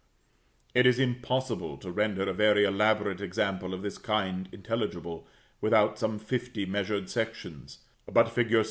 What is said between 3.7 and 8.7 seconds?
of this kind intelligible, without some fifty measured sections; but fig.